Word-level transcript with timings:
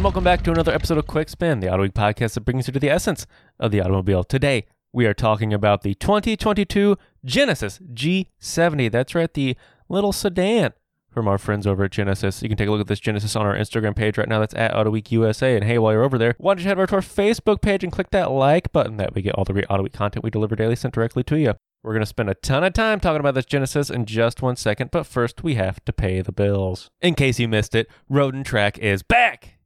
and 0.00 0.04
welcome 0.06 0.24
back 0.24 0.42
to 0.42 0.50
another 0.50 0.72
episode 0.72 0.96
of 0.96 1.06
Quick 1.06 1.28
Spin, 1.28 1.60
the 1.60 1.70
Auto 1.70 1.82
Week 1.82 1.92
podcast 1.92 2.32
that 2.32 2.40
brings 2.40 2.66
you 2.66 2.72
to 2.72 2.80
the 2.80 2.88
essence 2.88 3.26
of 3.58 3.70
the 3.70 3.82
automobile. 3.82 4.24
Today, 4.24 4.64
we 4.94 5.04
are 5.04 5.12
talking 5.12 5.52
about 5.52 5.82
the 5.82 5.92
2022 5.92 6.96
Genesis 7.22 7.78
G70. 7.92 8.90
That's 8.90 9.14
right, 9.14 9.30
the 9.30 9.58
little 9.90 10.14
sedan 10.14 10.72
from 11.10 11.28
our 11.28 11.36
friends 11.36 11.66
over 11.66 11.84
at 11.84 11.90
Genesis. 11.90 12.42
You 12.42 12.48
can 12.48 12.56
take 12.56 12.68
a 12.68 12.70
look 12.70 12.80
at 12.80 12.86
this 12.86 12.98
Genesis 12.98 13.36
on 13.36 13.44
our 13.44 13.54
Instagram 13.54 13.94
page 13.94 14.16
right 14.16 14.26
now. 14.26 14.40
That's 14.40 14.54
at 14.54 14.74
Auto 14.74 14.88
Week 14.88 15.12
USA. 15.12 15.54
And 15.54 15.64
hey, 15.64 15.76
while 15.76 15.92
you're 15.92 16.02
over 16.02 16.16
there, 16.16 16.34
why 16.38 16.54
don't 16.54 16.62
you 16.62 16.68
head 16.68 16.78
over 16.78 16.86
to 16.86 16.94
our 16.94 17.02
Facebook 17.02 17.60
page 17.60 17.84
and 17.84 17.92
click 17.92 18.08
that 18.12 18.30
like 18.30 18.72
button 18.72 18.96
that 18.96 19.14
we 19.14 19.20
get 19.20 19.34
all 19.34 19.44
the 19.44 19.52
great 19.52 19.66
Auto 19.68 19.82
Week 19.82 19.92
content 19.92 20.24
we 20.24 20.30
deliver 20.30 20.56
daily 20.56 20.76
sent 20.76 20.94
directly 20.94 21.24
to 21.24 21.38
you. 21.38 21.52
We're 21.82 21.92
going 21.92 22.00
to 22.00 22.06
spend 22.06 22.30
a 22.30 22.34
ton 22.34 22.64
of 22.64 22.72
time 22.72 23.00
talking 23.00 23.20
about 23.20 23.34
this 23.34 23.44
Genesis 23.44 23.90
in 23.90 24.06
just 24.06 24.40
one 24.40 24.56
second, 24.56 24.92
but 24.92 25.04
first 25.04 25.42
we 25.42 25.56
have 25.56 25.84
to 25.84 25.92
pay 25.92 26.22
the 26.22 26.32
bills. 26.32 26.88
In 27.02 27.14
case 27.14 27.38
you 27.38 27.48
missed 27.48 27.74
it, 27.74 27.86
Road 28.08 28.32
and 28.32 28.46
Track 28.46 28.78
is 28.78 29.02
back! 29.02 29.59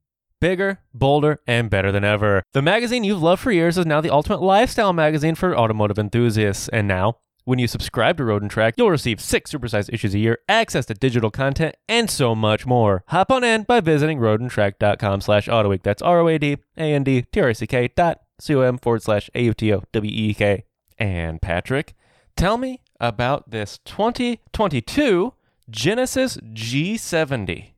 Bigger, 0.45 0.81
bolder, 0.93 1.41
and 1.47 1.71
better 1.71 1.91
than 1.91 2.05
ever. 2.05 2.43
The 2.53 2.61
magazine 2.61 3.03
you've 3.03 3.23
loved 3.23 3.41
for 3.41 3.51
years 3.51 3.79
is 3.79 3.87
now 3.87 4.03
the 4.03 4.13
ultimate 4.13 4.43
lifestyle 4.43 4.93
magazine 4.93 5.37
for 5.37 5.57
automotive 5.57 5.99
enthusiasts. 5.99 6.69
And 6.69 6.87
now, 6.87 7.17
when 7.45 7.59
you 7.59 7.67
subscribe 7.67 8.19
to 8.19 8.27
Road 8.27 8.43
and 8.43 8.51
Track, 8.51 8.75
you'll 8.77 8.91
receive 8.91 9.23
six 9.23 9.51
supersized 9.51 9.91
issues 9.91 10.13
a 10.15 10.19
year, 10.19 10.41
access 10.47 10.85
to 10.85 10.93
digital 10.93 11.31
content, 11.31 11.77
and 11.89 12.11
so 12.11 12.35
much 12.35 12.67
more. 12.67 13.05
Hop 13.07 13.33
on 13.33 13.43
in 13.43 13.63
by 13.63 13.81
visiting 13.81 14.19
roadandtrack.com 14.19 15.23
slash 15.23 15.49
autoweek. 15.49 15.83
That's 15.83 16.03
R-O-A-D-A-N-D-T-R-I-C-K 16.03 17.89
dot 17.97 18.21
C-O-M 18.39 18.77
forward 18.77 19.03
slash 19.03 19.31
A-U-T-O-W-E-E-K. 19.35 20.65
And 20.99 21.41
Patrick, 21.41 21.95
tell 22.37 22.59
me 22.59 22.83
about 23.01 23.51
this 23.51 23.79
2022 23.87 25.33
Genesis 25.71 26.37
G70. 26.37 27.71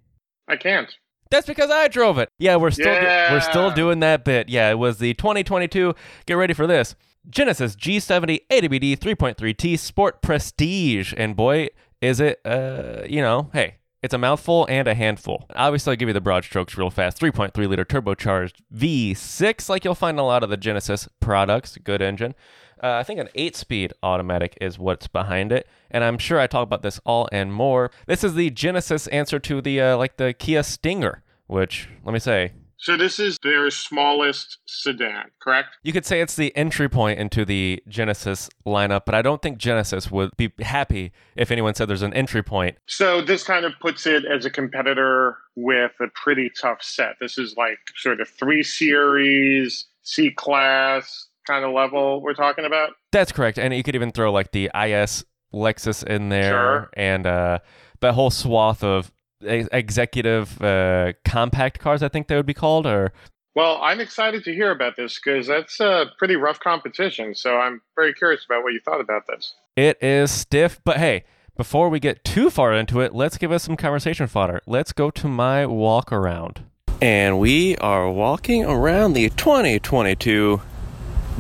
I 0.49 0.57
can't. 0.57 0.93
That's 1.31 1.47
because 1.47 1.71
I 1.71 1.89
drove 1.89 2.19
it. 2.19 2.29
Yeah, 2.39 2.57
we're 2.57 2.71
still 2.71 2.87
Yeah. 2.93 3.33
we're 3.33 3.41
still 3.41 3.71
doing 3.71 4.01
that 4.01 4.25
bit. 4.25 4.49
Yeah, 4.49 4.71
it 4.71 4.79
was 4.79 4.99
the 4.99 5.15
2022. 5.15 5.95
Get 6.27 6.35
ready 6.35 6.55
for 6.55 6.67
this. 6.67 6.95
Genesis 7.29 7.75
G70 7.75 8.41
AWD 8.51 8.97
3.3T 8.97 9.77
Sport 9.79 10.23
Prestige, 10.23 11.13
and 11.17 11.35
boy, 11.35 11.69
is 12.01 12.21
it 12.21 12.41
uh, 12.45 13.03
you 13.09 13.21
know, 13.21 13.51
hey, 13.53 13.77
it's 14.03 14.15
a 14.15 14.19
mouthful 14.19 14.65
and 14.69 14.87
a 14.87 14.95
handful. 14.95 15.45
Obviously, 15.57 15.91
I'll 15.91 15.97
give 15.97 16.09
you 16.09 16.13
the 16.13 16.21
broad 16.21 16.45
strokes 16.45 16.77
real 16.79 16.91
fast. 16.91 17.19
3.3 17.21 17.67
liter 17.69 17.85
turbocharged 17.85 18.61
V6, 18.73 19.69
like 19.69 19.85
you'll 19.85 19.95
find 19.97 20.17
in 20.17 20.21
a 20.21 20.27
lot 20.27 20.45
of 20.45 20.51
the 20.51 20.57
Genesis 20.57 21.09
products. 21.21 21.77
Good 21.83 22.01
engine. 22.03 22.35
Uh, 22.83 22.93
I 22.93 23.03
think 23.05 23.21
an 23.21 23.29
eight-speed 23.35 23.95
automatic 24.03 24.57
is 24.61 24.79
what's 24.79 25.07
behind 25.07 25.51
it, 25.53 25.67
and 25.91 26.05
I'm 26.05 26.19
sure 26.19 26.39
I 26.39 26.47
talk 26.47 26.63
about 26.63 26.83
this 26.83 27.01
all 27.07 27.29
and 27.33 27.53
more. 27.53 27.91
This 28.07 28.23
is 28.23 28.35
the 28.35 28.51
Genesis 28.51 29.07
answer 29.09 29.39
to 29.39 29.61
the 29.63 29.81
uh, 29.81 29.97
like 29.97 30.17
the 30.19 30.35
Kia 30.35 30.63
Stinger, 30.63 31.23
which 31.47 31.89
let 32.05 32.13
me 32.13 32.19
say, 32.19 32.53
So 32.77 32.97
this 32.99 33.19
is 33.19 33.39
their 33.43 33.71
smallest 33.71 34.59
sedan, 34.67 35.31
correct? 35.43 35.77
you 35.83 35.93
could 35.95 36.05
say 36.05 36.21
it's 36.21 36.37
the 36.37 36.55
entry 36.55 36.89
point 36.89 37.19
into 37.19 37.47
the 37.47 37.83
Genesis 37.89 38.51
lineup, 38.67 39.07
but 39.07 39.15
I 39.15 39.23
don't 39.23 39.41
think 39.41 39.57
Genesis 39.57 40.11
would 40.11 40.37
be 40.37 40.53
happy 40.61 41.13
if 41.35 41.51
anyone 41.51 41.75
said 41.75 41.89
there's 41.89 42.03
an 42.03 42.13
entry 42.13 42.43
point. 42.43 42.77
So 42.87 43.23
this 43.23 43.43
kind 43.43 43.65
of 43.65 43.73
puts 43.81 44.07
it 44.07 44.25
as 44.27 44.45
a 44.45 44.51
competitor 44.51 45.39
with 45.55 45.93
a 46.01 46.09
pretty 46.15 46.51
tough 46.61 46.83
set. 46.83 47.15
This 47.21 47.39
is 47.39 47.55
like 47.57 47.79
sort 47.97 48.21
of 48.21 48.29
three 48.29 48.63
series, 48.63 49.87
C 50.03 50.31
class 50.31 51.29
kind 51.47 51.65
of 51.65 51.73
level 51.73 52.21
we're 52.23 52.35
talking 52.35 52.65
about. 52.65 52.91
That's 53.13 53.33
correct, 53.33 53.59
and 53.59 53.75
you 53.75 53.83
could 53.83 53.95
even 53.95 54.13
throw 54.13 54.33
like 54.33 54.53
the 54.53 54.71
IS 54.75 55.25
Lexus 55.55 56.05
in 56.05 56.29
there, 56.29 56.51
Sure. 56.51 56.91
and 56.95 57.27
uh, 57.27 57.59
that 58.01 58.15
whole 58.15 58.31
swath 58.31 58.83
of 58.85 59.11
executive 59.43 60.61
uh, 60.63 61.13
compact 61.25 61.79
cars. 61.79 62.03
I 62.03 62.09
think 62.09 62.29
they 62.29 62.37
would 62.37 62.47
be 62.47 62.55
called, 62.55 62.87
or 62.87 63.13
Well, 63.55 63.79
I'm 63.83 64.01
excited 64.01 64.45
to 64.45 64.53
hear 64.53 64.71
about 64.71 64.97
this 64.97 65.19
because 65.23 65.47
that's 65.47 65.81
a 65.81 66.07
pretty 66.19 66.37
rough 66.37 66.61
competition. 66.61 67.35
So 67.35 67.57
I'm 67.59 67.81
very 67.95 68.13
curious 68.15 68.45
about 68.45 68.63
what 68.63 68.73
you 68.73 68.81
thought 68.85 69.01
about 69.01 69.27
this. 69.27 69.55
It 69.77 70.03
is 70.03 70.31
stiff, 70.31 70.81
but 70.85 70.97
hey, 70.99 71.25
before 71.57 71.89
we 71.89 72.01
get 72.01 72.25
too 72.25 72.51
far 72.51 72.73
into 72.75 73.01
it, 73.01 73.15
let's 73.15 73.39
give 73.39 73.53
us 73.53 73.63
some 73.63 73.77
conversation 73.77 74.27
fodder. 74.27 74.61
Let's 74.67 74.93
go 74.93 75.11
to 75.11 75.29
my 75.29 75.65
walk 75.67 76.13
around. 76.13 76.65
And 77.01 77.39
we 77.39 77.77
are 77.77 78.11
walking 78.11 78.65
around 78.65 79.13
the 79.13 79.29
2022 79.31 80.61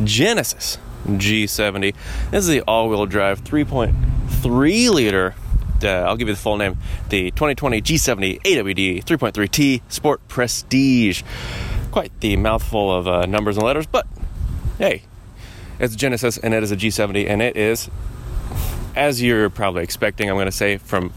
Genesis 0.05 0.79
G70. 1.07 1.95
This 2.31 2.45
is 2.45 2.49
the 2.49 2.62
all 2.62 2.89
wheel 2.89 3.07
drive 3.07 3.43
3.3 3.45 4.91
liter. 4.91 5.34
Uh, 5.83 5.89
I'll 5.89 6.17
give 6.17 6.29
you 6.29 6.34
the 6.34 6.41
full 6.41 6.57
name 6.57 6.79
the 7.11 7.31
2020 7.33 7.83
G70 7.83 8.43
AWD 8.43 9.05
3.3T 9.05 9.83
Sport 9.89 10.27
Prestige. 10.29 11.23
Quite 11.91 12.19
the 12.21 12.37
mouthful 12.37 12.95
of 12.95 13.07
uh, 13.07 13.27
numbers 13.27 13.57
and 13.57 13.65
letters, 13.65 13.87
but 13.87 14.07
hey, 14.79 15.03
it's 15.79 15.95
Genesis 15.95 16.39
and 16.39 16.55
it 16.55 16.63
is 16.63 16.73
a 16.73 16.77
G70 16.77 17.28
and 17.28 17.43
it 17.43 17.57
is 17.57 17.91
as 18.97 19.23
you're 19.23 19.51
probably 19.51 19.83
expecting, 19.83 20.28
I'm 20.28 20.37
going 20.37 20.47
to 20.47 20.53
say 20.53 20.78
from 20.78 21.13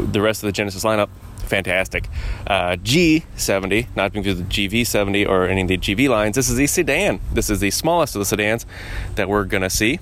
the 0.00 0.20
rest 0.22 0.42
of 0.42 0.46
the 0.46 0.52
Genesis 0.52 0.82
lineup, 0.82 1.10
fantastic. 1.44 2.08
Uh, 2.46 2.76
G70, 2.76 3.94
not 3.96 4.12
being 4.12 4.24
the 4.24 4.34
GV70 4.34 5.28
or 5.28 5.46
any 5.46 5.62
of 5.62 5.68
the 5.68 5.78
GV 5.78 6.08
lines, 6.08 6.36
this 6.36 6.48
is 6.48 6.56
the 6.56 6.66
sedan. 6.66 7.20
This 7.32 7.50
is 7.50 7.60
the 7.60 7.70
smallest 7.70 8.14
of 8.14 8.20
the 8.20 8.26
sedans 8.26 8.66
that 9.14 9.28
we're 9.28 9.44
going 9.44 9.62
to 9.62 9.70
see. 9.70 9.98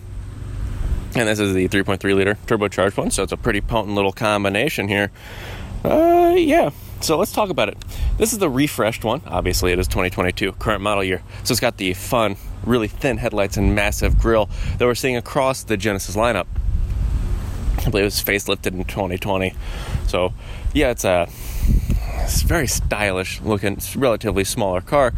And 1.15 1.29
this 1.29 1.39
is 1.39 1.53
the 1.53 1.69
3.3 1.69 2.15
liter 2.15 2.39
turbocharged 2.47 2.97
one, 2.97 3.11
so 3.11 3.23
it's 3.23 3.33
a 3.33 3.37
pretty 3.37 3.61
potent 3.61 3.95
little 3.95 4.13
combination 4.13 4.89
here. 4.89 5.11
Uh, 5.85 6.35
yeah. 6.37 6.71
So 7.01 7.19
let's 7.19 7.33
talk 7.33 7.51
about 7.51 7.69
it. 7.69 7.77
This 8.17 8.33
is 8.33 8.39
the 8.39 8.49
refreshed 8.49 9.05
one. 9.05 9.23
Obviously, 9.27 9.73
it 9.73 9.79
is 9.79 9.89
2022, 9.89 10.53
current 10.53 10.83
model 10.83 11.03
year. 11.03 11.23
So 11.43 11.53
it's 11.53 11.61
got 11.61 11.77
the 11.77 11.95
fun, 11.95 12.37
really 12.65 12.87
thin 12.87 13.19
headlights 13.19 13.57
and 13.57 13.75
massive 13.75 14.19
grille 14.19 14.49
that 14.79 14.87
we're 14.87 14.95
seeing 14.95 15.17
across 15.17 15.65
the 15.65 15.77
Genesis 15.77 16.15
lineup. 16.15 16.47
I 17.85 17.85
believe 17.91 18.03
it 18.03 18.07
was 18.07 18.23
facelifted 18.23 18.75
in 18.75 18.85
2020. 18.85 19.55
So, 20.07 20.33
yeah, 20.73 20.91
it's 20.91 21.05
a 21.05 21.29
it's 22.23 22.43
very 22.43 22.67
stylish 22.67 23.41
looking, 23.41 23.79
relatively 23.97 24.45
smaller 24.45 24.81
car, 24.81 25.13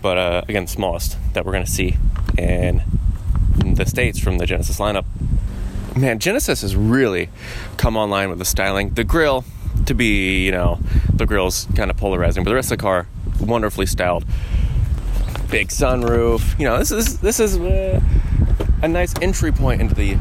but 0.00 0.18
uh, 0.18 0.42
again, 0.48 0.66
smallest 0.66 1.16
that 1.34 1.44
we're 1.44 1.52
going 1.52 1.64
to 1.64 1.70
see 1.70 1.96
in 2.38 2.82
the 3.74 3.84
states 3.84 4.18
from 4.18 4.38
the 4.38 4.46
Genesis 4.46 4.78
lineup. 4.78 5.04
Man, 5.96 6.18
Genesis 6.18 6.62
has 6.62 6.76
really 6.76 7.28
come 7.76 7.96
online 7.96 8.30
with 8.30 8.38
the 8.38 8.44
styling. 8.44 8.90
The 8.90 9.04
grille, 9.04 9.44
to 9.86 9.94
be, 9.94 10.44
you 10.44 10.52
know, 10.52 10.78
the 11.12 11.26
grille's 11.26 11.66
kind 11.74 11.90
of 11.90 11.96
polarizing, 11.96 12.44
but 12.44 12.50
the 12.50 12.54
rest 12.54 12.70
of 12.70 12.78
the 12.78 12.82
car, 12.82 13.06
wonderfully 13.40 13.86
styled. 13.86 14.24
Big 15.50 15.68
sunroof. 15.68 16.58
You 16.58 16.66
know, 16.66 16.78
this 16.78 16.92
is 16.92 17.18
this 17.18 17.40
is 17.40 17.56
uh, 17.58 18.00
a 18.82 18.88
nice 18.88 19.14
entry 19.20 19.50
point 19.50 19.80
into 19.80 19.94
the 19.94 20.16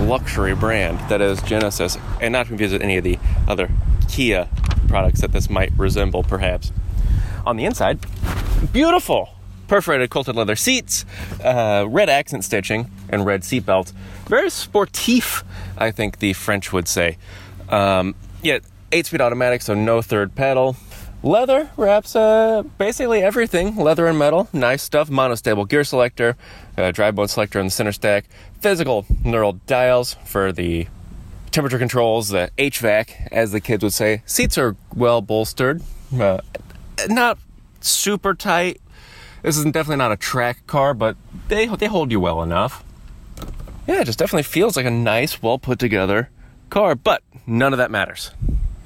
luxury 0.00 0.54
brand 0.54 0.98
that 1.08 1.20
is 1.20 1.42
Genesis, 1.42 1.98
and 2.20 2.32
not 2.32 2.44
to 2.44 2.48
confuse 2.48 2.72
with 2.72 2.82
any 2.82 2.96
of 2.96 3.04
the 3.04 3.18
other 3.46 3.70
Kia 4.08 4.48
products 4.88 5.20
that 5.20 5.32
this 5.32 5.50
might 5.50 5.72
resemble, 5.76 6.22
perhaps. 6.22 6.72
On 7.46 7.56
the 7.56 7.64
inside, 7.64 7.98
beautiful 8.72 9.30
perforated 9.68 10.10
quilted 10.10 10.34
leather 10.34 10.56
seats, 10.56 11.04
uh, 11.44 11.84
red 11.88 12.08
accent 12.08 12.42
stitching, 12.44 12.90
and 13.08 13.24
red 13.24 13.44
seat 13.44 13.64
belts. 13.64 13.92
Very 14.26 14.48
sportif, 14.48 15.44
I 15.76 15.90
think 15.90 16.18
the 16.18 16.32
French 16.32 16.72
would 16.72 16.88
say. 16.88 17.18
Um, 17.68 18.14
yeah, 18.42 18.58
eight-speed 18.90 19.20
automatic, 19.20 19.62
so 19.62 19.74
no 19.74 20.02
third 20.02 20.34
pedal. 20.34 20.76
Leather 21.22 21.70
wraps 21.76 22.14
uh, 22.14 22.62
basically 22.78 23.22
everything. 23.22 23.76
Leather 23.76 24.06
and 24.06 24.18
metal, 24.18 24.48
nice 24.52 24.82
stuff. 24.82 25.08
Monostable 25.10 25.68
gear 25.68 25.82
selector, 25.82 26.36
uh, 26.76 26.92
drive 26.92 27.16
mode 27.16 27.30
selector 27.30 27.58
on 27.58 27.66
the 27.66 27.70
center 27.70 27.92
stack, 27.92 28.26
physical 28.60 29.02
knurled 29.24 29.58
dials 29.66 30.14
for 30.24 30.52
the 30.52 30.86
temperature 31.50 31.78
controls, 31.78 32.28
the 32.28 32.50
HVAC, 32.56 33.28
as 33.32 33.50
the 33.50 33.60
kids 33.60 33.82
would 33.82 33.92
say. 33.92 34.22
Seats 34.26 34.56
are 34.56 34.76
well 34.94 35.20
bolstered, 35.20 35.82
uh, 36.18 36.38
not 37.08 37.38
super 37.80 38.34
tight. 38.34 38.80
This 39.42 39.56
is 39.56 39.64
definitely 39.64 39.96
not 39.96 40.12
a 40.12 40.16
track 40.16 40.66
car, 40.66 40.94
but 40.94 41.16
they 41.48 41.66
they 41.66 41.86
hold 41.86 42.12
you 42.12 42.20
well 42.20 42.42
enough. 42.42 42.84
Yeah, 43.88 44.02
it 44.02 44.04
just 44.04 44.18
definitely 44.18 44.42
feels 44.44 44.76
like 44.76 44.86
a 44.86 44.90
nice, 44.90 45.42
well 45.42 45.58
put 45.58 45.80
together 45.80 46.30
car. 46.70 46.94
But 46.94 47.22
none 47.46 47.72
of 47.72 47.78
that 47.78 47.90
matters. 47.90 48.30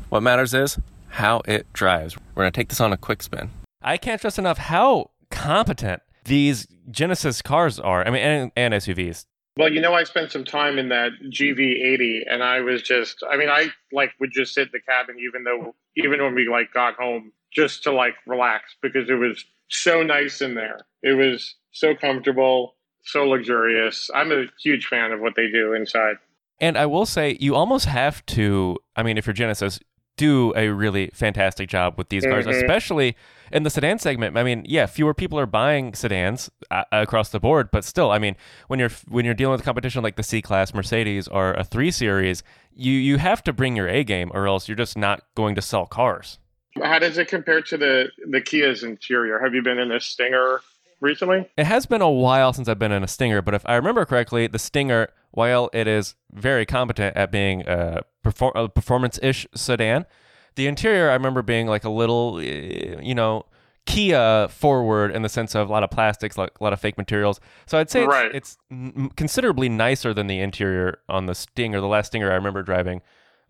What 0.08 0.22
matters 0.22 0.54
is 0.54 0.78
how 1.12 1.42
it 1.46 1.72
drives. 1.72 2.16
We're 2.34 2.42
gonna 2.42 2.52
take 2.52 2.68
this 2.68 2.80
on 2.80 2.92
a 2.92 2.96
quick 2.96 3.22
spin. 3.22 3.50
I 3.82 3.96
can't 3.96 4.20
stress 4.20 4.38
enough 4.38 4.58
how 4.58 5.10
competent 5.30 6.02
these 6.24 6.66
Genesis 6.90 7.42
cars 7.42 7.78
are. 7.78 8.06
I 8.06 8.10
mean, 8.10 8.22
and, 8.22 8.52
and 8.56 8.74
SUVs. 8.74 9.26
Well, 9.56 9.70
you 9.70 9.80
know, 9.80 9.92
I 9.92 10.04
spent 10.04 10.32
some 10.32 10.44
time 10.44 10.78
in 10.78 10.88
that 10.88 11.10
GV80, 11.30 12.20
and 12.30 12.42
I 12.42 12.60
was 12.60 12.80
just, 12.80 13.22
I 13.30 13.36
mean, 13.36 13.50
I 13.50 13.68
like 13.92 14.12
would 14.18 14.32
just 14.32 14.54
sit 14.54 14.68
in 14.68 14.70
the 14.72 14.80
cabin, 14.80 15.16
even 15.18 15.44
though, 15.44 15.74
even 15.96 16.22
when 16.22 16.34
we 16.34 16.48
like 16.48 16.72
got 16.72 16.94
home, 16.94 17.32
just 17.52 17.82
to 17.82 17.92
like 17.92 18.14
relax 18.26 18.74
because 18.80 19.10
it 19.10 19.14
was 19.14 19.44
so 19.68 20.02
nice 20.02 20.40
in 20.40 20.54
there. 20.54 20.80
It 21.02 21.12
was 21.12 21.56
so 21.72 21.94
comfortable, 21.94 22.76
so 23.04 23.24
luxurious. 23.24 24.08
I'm 24.14 24.32
a 24.32 24.46
huge 24.62 24.86
fan 24.86 25.12
of 25.12 25.20
what 25.20 25.34
they 25.36 25.50
do 25.50 25.74
inside. 25.74 26.16
And 26.58 26.78
I 26.78 26.86
will 26.86 27.06
say, 27.06 27.36
you 27.40 27.54
almost 27.54 27.86
have 27.86 28.24
to. 28.26 28.78
I 28.96 29.02
mean, 29.02 29.18
if 29.18 29.26
you're 29.26 29.34
Genesis, 29.34 29.80
do 30.16 30.52
a 30.56 30.68
really 30.68 31.10
fantastic 31.14 31.68
job 31.68 31.94
with 31.96 32.08
these 32.10 32.24
cars, 32.24 32.46
Mhm. 32.46 32.50
especially 32.60 33.16
in 33.50 33.62
the 33.62 33.70
sedan 33.70 33.98
segment. 33.98 34.36
I 34.36 34.42
mean, 34.42 34.64
yeah, 34.68 34.86
fewer 34.86 35.14
people 35.14 35.38
are 35.38 35.46
buying 35.46 35.94
sedans 35.94 36.50
uh, 36.70 36.84
across 36.92 37.30
the 37.30 37.40
board, 37.40 37.70
but 37.72 37.84
still, 37.84 38.10
I 38.10 38.18
mean, 38.18 38.36
when 38.68 38.78
you're 38.78 38.90
when 39.08 39.24
you're 39.24 39.34
dealing 39.34 39.52
with 39.52 39.64
competition 39.64 40.02
like 40.02 40.16
the 40.16 40.22
C-Class 40.22 40.74
Mercedes 40.74 41.28
or 41.28 41.54
a 41.54 41.64
3 41.64 41.90
Series, 41.90 42.42
you 42.74 42.92
you 42.92 43.18
have 43.18 43.42
to 43.44 43.52
bring 43.52 43.76
your 43.76 43.88
A 43.88 44.04
game 44.04 44.30
or 44.34 44.46
else 44.46 44.68
you're 44.68 44.76
just 44.76 44.96
not 44.98 45.22
going 45.34 45.54
to 45.54 45.62
sell 45.62 45.86
cars. 45.86 46.38
How 46.82 46.98
does 46.98 47.18
it 47.18 47.28
compare 47.28 47.60
to 47.62 47.76
the 47.76 48.10
the 48.30 48.40
Kia's 48.40 48.82
interior? 48.82 49.38
Have 49.38 49.54
you 49.54 49.62
been 49.62 49.78
in 49.78 49.90
a 49.92 50.00
Stinger 50.00 50.60
recently? 51.02 51.50
It 51.56 51.64
has 51.66 51.84
been 51.86 52.00
a 52.00 52.10
while 52.10 52.52
since 52.52 52.68
I've 52.68 52.78
been 52.78 52.92
in 52.92 53.02
a 53.02 53.08
Stinger, 53.08 53.42
but 53.42 53.52
if 53.54 53.62
I 53.66 53.74
remember 53.76 54.04
correctly, 54.04 54.46
the 54.46 54.58
Stinger, 54.58 55.08
while 55.32 55.68
it 55.72 55.86
is 55.86 56.14
very 56.32 56.64
competent 56.64 57.16
at 57.16 57.30
being 57.30 57.62
a, 57.66 58.02
perfor- 58.24 58.52
a 58.54 58.68
performance-ish 58.68 59.46
sedan, 59.54 60.06
the 60.54 60.66
interior 60.66 61.10
I 61.10 61.14
remember 61.14 61.42
being 61.42 61.66
like 61.66 61.84
a 61.84 61.90
little, 61.90 62.38
eh, 62.38 62.96
you 63.02 63.14
know, 63.14 63.44
Kia 63.84 64.46
forward 64.48 65.10
in 65.10 65.22
the 65.22 65.28
sense 65.28 65.56
of 65.56 65.68
a 65.68 65.72
lot 65.72 65.82
of 65.82 65.90
plastics, 65.90 66.38
like 66.38 66.52
a 66.60 66.62
lot 66.64 66.72
of 66.72 66.80
fake 66.80 66.96
materials. 66.96 67.40
So 67.66 67.78
I'd 67.78 67.90
say 67.90 68.02
it's, 68.04 68.08
Right. 68.08 68.32
it's 68.34 68.56
n- 68.70 69.10
considerably 69.16 69.68
nicer 69.68 70.14
than 70.14 70.28
the 70.28 70.38
interior 70.40 70.98
on 71.08 71.26
the 71.26 71.34
Stinger, 71.34 71.80
the 71.80 71.88
last 71.88 72.08
Stinger 72.08 72.30
I 72.30 72.34
remember 72.36 72.62
driving. 72.62 73.02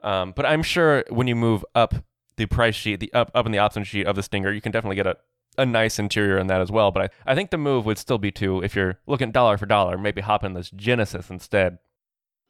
Um, 0.02 0.32
but 0.34 0.46
I'm 0.46 0.62
sure 0.62 1.04
when 1.10 1.26
you 1.26 1.36
move 1.36 1.64
up 1.74 1.94
the 2.38 2.46
price 2.46 2.74
sheet, 2.74 3.00
the 3.00 3.12
up 3.12 3.30
up 3.34 3.44
in 3.44 3.52
the 3.52 3.58
option 3.58 3.84
sheet 3.84 4.06
of 4.06 4.16
the 4.16 4.22
Stinger, 4.22 4.50
you 4.50 4.62
can 4.62 4.72
definitely 4.72 4.96
get 4.96 5.06
a 5.06 5.16
a 5.58 5.66
nice 5.66 5.98
interior 5.98 6.38
in 6.38 6.46
that 6.48 6.60
as 6.60 6.70
well. 6.70 6.90
But 6.90 7.10
I, 7.26 7.32
I 7.32 7.34
think 7.34 7.50
the 7.50 7.58
move 7.58 7.86
would 7.86 7.98
still 7.98 8.18
be 8.18 8.30
to, 8.32 8.62
if 8.62 8.74
you're 8.74 8.98
looking 9.06 9.32
dollar 9.32 9.58
for 9.58 9.66
dollar, 9.66 9.98
maybe 9.98 10.20
hop 10.20 10.44
in 10.44 10.54
this 10.54 10.70
Genesis 10.70 11.30
instead. 11.30 11.78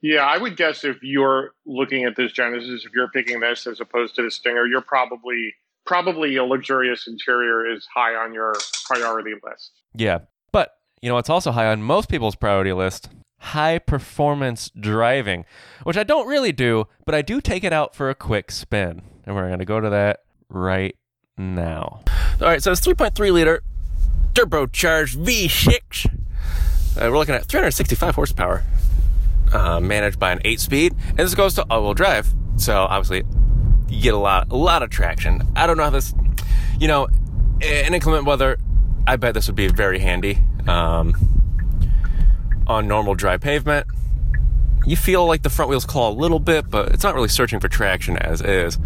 Yeah, 0.01 0.25
I 0.25 0.39
would 0.39 0.57
guess 0.57 0.83
if 0.85 0.97
you're 1.03 1.53
looking 1.65 2.05
at 2.05 2.17
this 2.17 2.33
Genesis, 2.33 2.85
if 2.85 2.93
you're 2.93 3.09
picking 3.09 3.41
this 3.41 3.67
as 3.67 3.81
opposed 3.81 4.17
to 4.17 4.23
the 4.23 4.31
Stinger, 4.31 4.67
you're 4.67 4.81
probably 4.81 5.55
probably 5.85 6.37
a 6.37 6.45
luxurious 6.45 7.07
interior 7.07 7.69
is 7.69 7.87
high 7.93 8.15
on 8.15 8.33
your 8.33 8.55
priority 8.87 9.33
list. 9.43 9.73
Yeah. 9.95 10.19
But, 10.53 10.71
you 11.01 11.09
know, 11.09 11.19
it's 11.19 11.31
also 11.31 11.51
high 11.51 11.67
on 11.67 11.83
most 11.83 12.09
people's 12.09 12.37
priority 12.37 12.73
list 12.73 13.09
high 13.43 13.77
performance 13.77 14.71
driving, 14.79 15.45
which 15.83 15.97
I 15.97 16.05
don't 16.05 16.29
really 16.29 16.53
do, 16.53 16.87
but 17.05 17.15
I 17.15 17.23
do 17.23 17.41
take 17.41 17.65
it 17.65 17.73
out 17.73 17.95
for 17.95 18.09
a 18.09 18.15
quick 18.15 18.53
spin. 18.53 19.03
And 19.25 19.35
we're 19.35 19.49
going 19.49 19.59
to 19.59 19.65
go 19.65 19.81
to 19.81 19.91
that 19.91 20.21
right 20.49 20.97
now. 21.37 22.03
All 22.43 22.49
right, 22.49 22.61
so 22.61 22.73
it's 22.73 22.81
3.3 22.81 23.31
liter 23.31 23.63
turbocharged 24.35 25.15
V6. 25.15 26.07
Uh, 26.07 27.09
we're 27.09 27.17
looking 27.17 27.37
at 27.37 27.45
365 27.45 28.17
horsepower, 28.17 28.65
uh, 29.53 29.79
managed 29.79 30.19
by 30.19 30.33
an 30.33 30.41
eight 30.45 30.59
speed, 30.59 30.93
and 31.11 31.19
this 31.19 31.37
goes 31.37 31.55
to 31.55 31.65
all-wheel 31.71 31.95
drive. 31.95 32.27
So 32.57 32.83
obviously, 32.83 33.23
you 33.89 34.03
get 34.03 34.15
a 34.15 34.19
lot, 34.19 34.51
a 34.51 34.57
lot 34.57 34.83
of 34.83 34.91
traction. 34.91 35.43
I 35.55 35.69
don't 35.69 35.77
know 35.77 35.85
how 35.85 35.91
this, 35.91 36.15
you 36.81 36.89
know, 36.89 37.07
in 37.61 37.95
inclement 37.95 38.25
weather, 38.25 38.59
I 39.07 39.15
bet 39.15 39.35
this 39.35 39.47
would 39.47 39.55
be 39.55 39.69
very 39.69 40.01
handy 40.01 40.41
um, 40.67 41.15
on 42.67 42.89
normal 42.89 43.15
dry 43.15 43.37
pavement. 43.37 43.87
You 44.85 44.97
feel 44.97 45.27
like 45.27 45.43
the 45.43 45.51
front 45.51 45.69
wheels 45.69 45.85
claw 45.85 46.11
a 46.11 46.13
little 46.13 46.41
bit, 46.41 46.69
but 46.69 46.89
it's 46.89 47.05
not 47.05 47.15
really 47.15 47.29
searching 47.29 47.61
for 47.61 47.69
traction 47.69 48.17
as 48.17 48.41
is. 48.43 48.81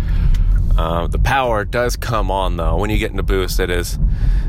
Uh, 0.76 1.06
the 1.06 1.18
power 1.18 1.64
does 1.64 1.96
come 1.96 2.30
on 2.30 2.56
though 2.56 2.76
when 2.76 2.90
you 2.90 2.98
get 2.98 3.10
into 3.10 3.22
boost. 3.22 3.58
It 3.60 3.70
is 3.70 3.98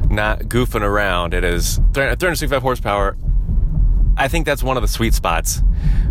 not 0.09 0.41
goofing 0.41 0.81
around. 0.81 1.33
It 1.33 1.43
is 1.43 1.79
365 1.93 2.61
horsepower. 2.61 3.17
I 4.17 4.27
think 4.27 4.45
that's 4.45 4.63
one 4.63 4.77
of 4.77 4.81
the 4.81 4.87
sweet 4.87 5.13
spots 5.13 5.61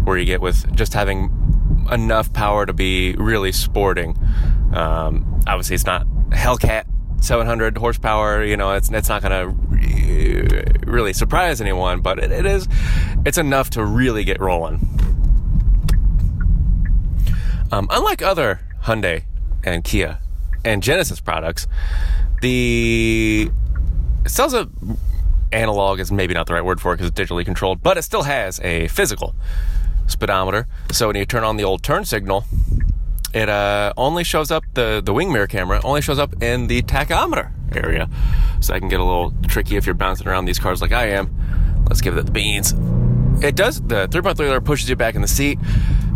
where 0.04 0.16
you 0.16 0.24
get 0.24 0.40
with 0.40 0.74
just 0.74 0.94
having 0.94 1.30
enough 1.90 2.32
power 2.32 2.64
to 2.64 2.72
be 2.72 3.14
really 3.16 3.52
sporting. 3.52 4.16
Um, 4.72 5.40
obviously, 5.46 5.74
it's 5.74 5.86
not 5.86 6.06
Hellcat 6.30 6.84
700 7.20 7.76
horsepower. 7.76 8.44
You 8.44 8.56
know, 8.56 8.72
it's 8.72 8.90
it's 8.90 9.08
not 9.08 9.22
going 9.22 9.32
to 9.32 10.86
really 10.86 11.12
surprise 11.12 11.60
anyone, 11.60 12.00
but 12.00 12.18
it, 12.18 12.30
it 12.30 12.46
is. 12.46 12.68
It's 13.26 13.38
enough 13.38 13.70
to 13.70 13.84
really 13.84 14.24
get 14.24 14.40
rolling. 14.40 14.88
Um, 17.72 17.88
unlike 17.90 18.22
other 18.22 18.60
Hyundai 18.84 19.24
and 19.66 19.84
Kia 19.84 20.20
and 20.64 20.82
Genesis 20.82 21.20
products, 21.20 21.66
the 22.40 23.50
it 24.24 24.30
sells 24.30 24.54
a 24.54 24.68
analog 25.52 26.00
is 26.00 26.10
maybe 26.10 26.34
not 26.34 26.46
the 26.46 26.54
right 26.54 26.64
word 26.64 26.80
for 26.80 26.92
it 26.92 26.96
because 26.96 27.10
it's 27.10 27.20
digitally 27.20 27.44
controlled, 27.44 27.82
but 27.82 27.96
it 27.96 28.02
still 28.02 28.22
has 28.22 28.60
a 28.60 28.88
physical 28.88 29.34
speedometer. 30.06 30.66
So 30.90 31.08
when 31.08 31.16
you 31.16 31.26
turn 31.26 31.44
on 31.44 31.56
the 31.56 31.64
old 31.64 31.82
turn 31.82 32.04
signal, 32.04 32.44
it 33.34 33.48
uh, 33.48 33.92
only 33.96 34.24
shows 34.24 34.50
up 34.50 34.64
the 34.74 35.02
the 35.04 35.12
wing 35.12 35.32
mirror 35.32 35.46
camera 35.46 35.80
only 35.84 36.00
shows 36.00 36.18
up 36.18 36.42
in 36.42 36.68
the 36.68 36.82
tachometer 36.82 37.52
area. 37.74 38.08
So 38.60 38.74
I 38.74 38.78
can 38.78 38.88
get 38.88 39.00
a 39.00 39.04
little 39.04 39.32
tricky 39.46 39.76
if 39.76 39.86
you're 39.86 39.94
bouncing 39.94 40.26
around 40.26 40.46
these 40.46 40.58
cars 40.58 40.80
like 40.80 40.92
I 40.92 41.08
am. 41.10 41.84
Let's 41.88 42.00
give 42.00 42.16
it 42.16 42.26
the 42.26 42.32
beans. 42.32 42.72
It 43.44 43.54
does 43.54 43.82
the 43.82 44.08
3.3 44.08 44.38
liter 44.38 44.60
pushes 44.60 44.88
you 44.88 44.96
back 44.96 45.14
in 45.14 45.20
the 45.20 45.28
seat. 45.28 45.58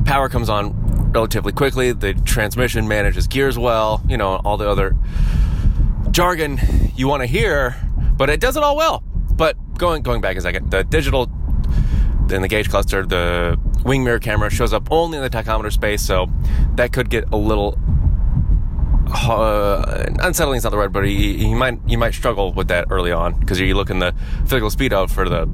Power 0.06 0.28
comes 0.28 0.48
on 0.48 0.89
relatively 1.10 1.52
quickly. 1.52 1.92
The 1.92 2.14
transmission 2.14 2.88
manages 2.88 3.26
gears 3.26 3.58
well. 3.58 4.02
You 4.08 4.16
know 4.16 4.40
all 4.44 4.56
the 4.56 4.68
other 4.68 4.96
jargon 6.10 6.58
you 6.96 7.08
want 7.08 7.22
to 7.22 7.26
hear, 7.26 7.76
but 8.16 8.30
it 8.30 8.40
does 8.40 8.56
it 8.56 8.62
all 8.62 8.76
well. 8.76 9.02
But 9.32 9.56
going 9.78 10.02
going 10.02 10.20
back 10.20 10.36
a 10.36 10.40
second, 10.40 10.70
the 10.70 10.84
digital 10.84 11.30
in 12.30 12.42
the 12.42 12.48
gauge 12.48 12.68
cluster, 12.68 13.04
the 13.04 13.58
wing 13.84 14.04
mirror 14.04 14.20
camera 14.20 14.50
shows 14.50 14.72
up 14.72 14.88
only 14.90 15.18
in 15.18 15.24
the 15.24 15.30
tachometer 15.30 15.72
space, 15.72 16.02
so 16.02 16.28
that 16.74 16.92
could 16.92 17.10
get 17.10 17.24
a 17.32 17.36
little 17.36 17.78
uh, 19.12 20.06
unsettling. 20.20 20.58
Is 20.58 20.64
not 20.64 20.70
the 20.70 20.78
right, 20.78 20.92
but 20.92 21.00
you, 21.00 21.10
you 21.10 21.56
might 21.56 21.78
you 21.86 21.98
might 21.98 22.14
struggle 22.14 22.52
with 22.52 22.68
that 22.68 22.86
early 22.90 23.12
on 23.12 23.38
because 23.40 23.60
you're 23.60 23.74
looking 23.74 23.98
the 23.98 24.14
physical 24.42 24.70
speed 24.70 24.92
out 24.92 25.10
for 25.10 25.28
the 25.28 25.46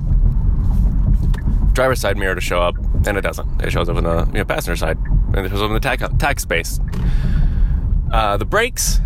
driver's 1.72 2.00
side 2.00 2.16
mirror 2.16 2.34
to 2.34 2.40
show 2.40 2.60
up, 2.60 2.76
and 3.06 3.16
it 3.16 3.20
doesn't. 3.20 3.62
It 3.62 3.70
shows 3.70 3.88
up 3.88 3.96
in 3.96 4.04
the 4.04 4.26
you 4.26 4.38
know, 4.38 4.44
passenger 4.44 4.76
side, 4.76 4.98
and 5.36 5.50
shows 5.50 5.62
up 5.62 5.68
in 5.68 5.74
the 5.74 5.80
tach, 5.80 6.00
tach 6.18 6.40
space. 6.40 6.80
Uh, 8.12 8.36
the 8.36 8.44
brakes 8.44 9.00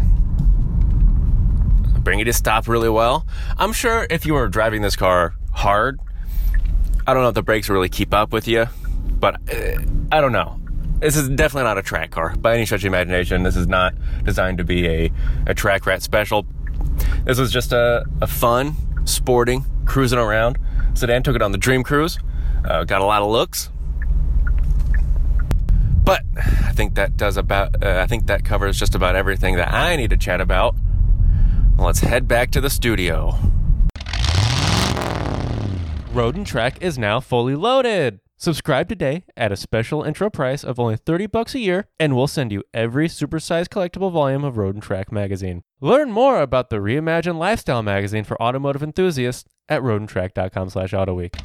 bring 2.00 2.18
you 2.18 2.24
to 2.24 2.32
stop 2.32 2.68
really 2.68 2.88
well. 2.88 3.26
I'm 3.58 3.72
sure 3.72 4.06
if 4.10 4.24
you 4.24 4.34
were 4.34 4.48
driving 4.48 4.82
this 4.82 4.96
car 4.96 5.34
hard, 5.52 6.00
I 7.06 7.14
don't 7.14 7.22
know 7.22 7.28
if 7.28 7.34
the 7.34 7.42
brakes 7.42 7.68
really 7.68 7.88
keep 7.88 8.14
up 8.14 8.32
with 8.32 8.46
you, 8.46 8.66
but 9.18 9.36
uh, 9.52 9.80
I 10.12 10.20
don't 10.20 10.32
know. 10.32 10.60
This 11.00 11.16
is 11.16 11.28
definitely 11.30 11.64
not 11.64 11.78
a 11.78 11.82
track 11.82 12.10
car 12.10 12.36
by 12.36 12.54
any 12.54 12.66
stretch 12.66 12.82
of 12.82 12.86
imagination. 12.86 13.42
This 13.42 13.56
is 13.56 13.66
not 13.66 13.94
designed 14.22 14.58
to 14.58 14.64
be 14.64 14.86
a, 14.86 15.12
a 15.46 15.54
track 15.54 15.86
rat 15.86 16.02
special. 16.02 16.46
This 17.24 17.38
was 17.38 17.50
just 17.50 17.72
a, 17.72 18.04
a 18.20 18.26
fun, 18.26 18.76
sporting, 19.06 19.64
cruising 19.86 20.18
around. 20.18 20.58
Sedan 20.94 21.22
took 21.22 21.36
it 21.36 21.42
on 21.42 21.52
the 21.52 21.58
Dream 21.58 21.82
Cruise. 21.82 22.18
Uh, 22.64 22.84
got 22.84 23.00
a 23.00 23.04
lot 23.04 23.22
of 23.22 23.30
looks. 23.30 23.70
But 26.04 26.22
I 26.36 26.72
think 26.72 26.94
that 26.94 27.16
does 27.16 27.36
about. 27.36 27.82
Uh, 27.82 28.00
I 28.00 28.06
think 28.06 28.26
that 28.26 28.44
covers 28.44 28.78
just 28.78 28.94
about 28.94 29.16
everything 29.16 29.56
that 29.56 29.72
I 29.72 29.96
need 29.96 30.10
to 30.10 30.16
chat 30.16 30.40
about. 30.40 30.74
Let's 31.78 32.00
head 32.00 32.28
back 32.28 32.50
to 32.52 32.60
the 32.60 32.70
studio. 32.70 33.36
Road 36.12 36.36
and 36.36 36.46
Track 36.46 36.82
is 36.82 36.98
now 36.98 37.20
fully 37.20 37.54
loaded. 37.54 38.20
Subscribe 38.36 38.88
today 38.88 39.24
at 39.36 39.52
a 39.52 39.56
special 39.56 40.02
intro 40.02 40.30
price 40.30 40.64
of 40.64 40.80
only 40.80 40.96
30 40.96 41.26
bucks 41.26 41.54
a 41.54 41.58
year, 41.58 41.88
and 42.00 42.16
we'll 42.16 42.26
send 42.26 42.50
you 42.50 42.64
every 42.72 43.06
supersized 43.06 43.68
collectible 43.68 44.10
volume 44.10 44.44
of 44.44 44.56
Road 44.56 44.74
and 44.74 44.82
Track 44.82 45.12
magazine. 45.12 45.62
Learn 45.80 46.10
more 46.10 46.40
about 46.40 46.70
the 46.70 46.76
reimagined 46.76 47.38
lifestyle 47.38 47.82
magazine 47.82 48.24
for 48.24 48.40
automotive 48.42 48.82
enthusiasts 48.82 49.48
at 49.68 49.82
roadandtrack.com 49.82 50.70
slash 50.70 50.92
autoweek. 50.92 51.36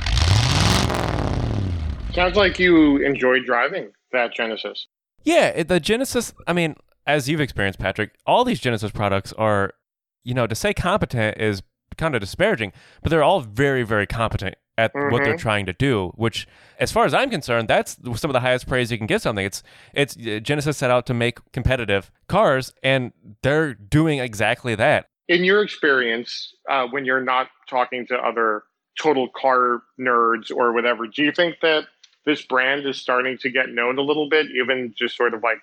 Sounds 2.14 2.38
like 2.38 2.58
you 2.58 2.98
enjoyed 3.06 3.46
driving 3.46 3.92
that 4.12 4.34
Genesis. 4.34 4.88
Yeah, 5.24 5.64
the 5.64 5.80
Genesis, 5.80 6.34
I 6.48 6.54
mean, 6.54 6.76
as 7.08 7.28
you've 7.30 7.42
experienced, 7.42 7.80
Patrick, 7.80 8.12
all 8.26 8.44
these 8.44 8.60
Genesis 8.60 8.92
products 8.92 9.34
are, 9.34 9.74
you 10.24 10.34
know, 10.34 10.48
to 10.48 10.56
say 10.56 10.74
competent 10.74 11.40
is 11.40 11.64
kind 11.98 12.14
of 12.16 12.22
disparaging, 12.22 12.74
but 13.02 13.10
they're 13.10 13.24
all 13.24 13.42
very, 13.42 13.84
very 13.84 14.06
competent 14.08 14.56
at 14.78 14.92
what 14.94 15.24
they're 15.24 15.36
Mhm. 15.36 15.40
trying 15.40 15.66
to 15.68 15.74
do. 15.74 16.12
Which, 16.16 16.48
as 16.80 16.92
far 16.92 17.06
as 17.06 17.14
I'm 17.14 17.30
concerned, 17.30 17.68
that's 17.70 17.96
some 18.20 18.30
of 18.30 18.34
the 18.34 18.42
highest 18.42 18.68
praise 18.68 18.92
you 18.92 18.98
can 18.98 19.08
give 19.08 19.22
something. 19.22 19.46
It's 19.46 19.64
it's 19.94 20.18
uh, 20.18 20.40
Genesis 20.42 20.78
set 20.78 20.92
out 20.92 21.06
to 21.06 21.14
make 21.14 21.40
competitive 21.54 22.12
cars, 22.28 22.74
and 22.84 23.14
they're 23.42 23.74
doing 23.74 24.20
exactly 24.20 24.76
that. 24.76 25.08
In 25.30 25.44
your 25.46 25.64
experience, 25.64 26.54
uh, 26.70 26.88
when 26.88 27.06
you're 27.06 27.24
not 27.24 27.48
talking 27.70 28.06
to 28.08 28.16
other 28.18 28.64
total 29.02 29.30
car 29.30 29.82
nerds 30.00 30.52
or 30.54 30.74
whatever, 30.74 31.08
do 31.08 31.24
you 31.24 31.32
think 31.32 31.56
that 31.62 31.86
this 32.26 32.44
brand 32.46 32.86
is 32.86 33.00
starting 33.00 33.38
to 33.40 33.50
get 33.50 33.70
known 33.70 33.98
a 33.98 34.02
little 34.02 34.30
bit, 34.30 34.48
even 34.52 34.94
just 34.98 35.16
sort 35.16 35.34
of 35.34 35.44
like 35.44 35.60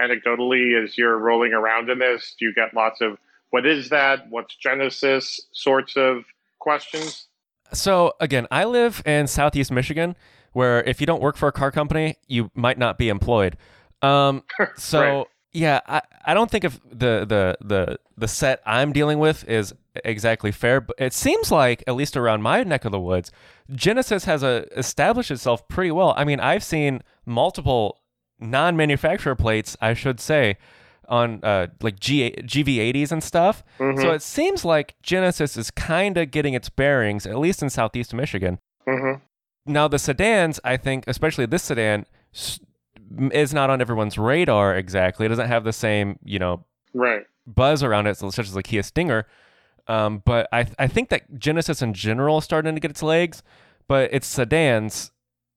anecdotally 0.00 0.82
as 0.82 0.96
you're 0.96 1.18
rolling 1.18 1.52
around 1.52 1.90
in 1.90 1.98
this? 1.98 2.34
Do 2.38 2.46
you 2.46 2.54
get 2.54 2.74
lots 2.74 3.00
of 3.00 3.18
what 3.50 3.66
is 3.66 3.90
that? 3.90 4.30
What's 4.30 4.56
Genesis 4.56 5.40
sorts 5.52 5.96
of 5.96 6.24
questions? 6.58 7.28
So 7.72 8.12
again, 8.20 8.46
I 8.50 8.64
live 8.64 9.02
in 9.06 9.26
Southeast 9.26 9.70
Michigan, 9.70 10.16
where 10.52 10.82
if 10.84 11.00
you 11.00 11.06
don't 11.06 11.22
work 11.22 11.36
for 11.36 11.48
a 11.48 11.52
car 11.52 11.70
company, 11.70 12.16
you 12.26 12.50
might 12.54 12.78
not 12.78 12.98
be 12.98 13.08
employed. 13.08 13.56
Um, 14.02 14.42
so 14.76 15.00
Right. 15.00 15.26
Yeah, 15.54 15.80
I, 15.86 16.00
I 16.24 16.32
don't 16.34 16.50
think 16.50 16.64
if 16.64 16.80
the, 16.88 17.26
the 17.26 17.58
the 17.60 17.98
the 18.16 18.26
set 18.26 18.62
I'm 18.64 18.92
dealing 18.92 19.18
with 19.18 19.46
is 19.46 19.74
exactly 20.04 20.50
fair, 20.52 20.80
but 20.80 20.96
it 20.98 21.12
seems 21.12 21.50
like 21.50 21.82
at 21.86 21.94
least 21.94 22.16
around 22.16 22.42
my 22.42 22.62
neck 22.62 22.84
of 22.84 22.92
the 22.92 23.00
woods, 23.00 23.30
Genesis 23.70 24.24
has 24.24 24.42
a, 24.42 24.66
established 24.76 25.30
itself 25.30 25.66
pretty 25.68 25.90
well. 25.90 26.14
I 26.16 26.24
mean, 26.24 26.40
I've 26.40 26.64
seen 26.64 27.02
multiple 27.26 28.00
non-manufacturer 28.40 29.34
plates, 29.36 29.76
I 29.80 29.94
should 29.94 30.20
say, 30.20 30.56
on 31.08 31.40
uh, 31.42 31.68
like 31.80 31.98
G- 32.00 32.34
GV80s 32.38 33.12
and 33.12 33.22
stuff. 33.22 33.62
Mm-hmm. 33.78 34.00
So 34.00 34.10
it 34.12 34.22
seems 34.22 34.64
like 34.64 34.94
Genesis 35.02 35.56
is 35.56 35.70
kind 35.70 36.16
of 36.16 36.30
getting 36.30 36.54
its 36.54 36.68
bearings, 36.68 37.26
at 37.26 37.38
least 37.38 37.62
in 37.62 37.70
southeast 37.70 38.14
Michigan. 38.14 38.58
hmm 38.88 39.14
Now 39.66 39.88
the 39.88 39.98
sedans, 39.98 40.58
I 40.64 40.76
think, 40.76 41.04
especially 41.06 41.46
this 41.46 41.62
sedan, 41.64 42.06
is 43.32 43.52
not 43.52 43.68
on 43.70 43.80
everyone's 43.80 44.16
radar 44.18 44.74
exactly. 44.76 45.26
It 45.26 45.30
doesn't 45.30 45.48
have 45.48 45.64
the 45.64 45.72
same, 45.72 46.18
you 46.24 46.38
know, 46.38 46.64
Right. 46.94 47.22
buzz 47.46 47.82
around 47.82 48.06
it, 48.06 48.16
such 48.16 48.38
as 48.40 48.52
the 48.54 48.62
Kia 48.62 48.82
Stinger. 48.82 49.26
Um, 49.88 50.22
but 50.24 50.48
I 50.52 50.66
I 50.78 50.86
think 50.86 51.08
that 51.10 51.38
Genesis 51.38 51.82
in 51.82 51.94
general 51.94 52.38
is 52.38 52.44
starting 52.44 52.74
to 52.74 52.80
get 52.80 52.90
its 52.90 53.02
legs, 53.02 53.42
but 53.88 54.12
its 54.12 54.26
sedans 54.26 55.10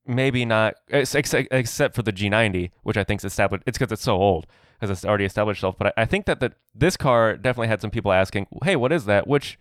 maybe 0.08 0.46
not, 0.46 0.76
ex- 0.90 1.16
ex- 1.16 1.34
except 1.34 1.96
for 1.96 2.04
the 2.04 2.14
G90, 2.14 2.72
which 2.84 2.98
I 2.98 3.04
think 3.04 3.22
is 3.22 3.26
established. 3.26 3.64
It's 3.66 3.78
because 3.78 3.92
it's 3.92 4.04
so 4.04 4.16
old, 4.16 4.46
because 4.80 4.92
it's 4.92 5.06
already 5.06 5.26
established 5.26 5.60
itself. 5.60 5.78
But 5.78 5.88
I, 5.98 6.04
I 6.04 6.06
think 6.06 6.26
that 6.26 6.40
the, 6.40 6.54
this 6.74 6.96
car 6.96 7.36
definitely 7.36 7.68
had 7.70 7.82
some 7.82 7.92
people 7.92 8.12
asking, 8.12 8.48
"Hey, 8.64 8.76
what 8.76 8.92
is 8.92 9.06
that?" 9.06 9.28
Which 9.28 9.58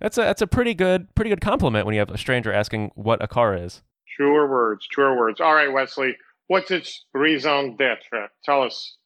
that's 0.00 0.18
a 0.18 0.22
that's 0.22 0.42
a 0.42 0.46
pretty 0.46 0.74
good 0.74 1.14
pretty 1.14 1.30
good 1.30 1.40
compliment 1.40 1.86
when 1.86 1.94
you 1.94 2.00
have 2.00 2.10
a 2.10 2.18
stranger 2.18 2.52
asking 2.52 2.90
what 2.94 3.22
a 3.22 3.28
car 3.28 3.54
is. 3.54 3.82
Truer 4.16 4.50
words. 4.50 4.86
Truer 4.90 5.16
words. 5.16 5.40
All 5.40 5.54
right, 5.54 5.72
Wesley. 5.72 6.16
What's 6.48 6.70
its 6.70 7.06
raison 7.14 7.76
d'etre? 7.76 8.28
Tell 8.44 8.62
us. 8.62 8.96